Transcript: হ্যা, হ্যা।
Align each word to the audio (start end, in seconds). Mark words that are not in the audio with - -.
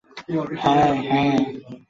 হ্যা, 0.61 0.75
হ্যা। 1.03 1.21